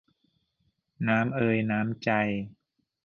[1.07, 2.09] น้ำ เอย น้ำ ใจ